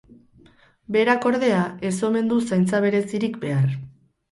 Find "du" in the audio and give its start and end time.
2.33-2.41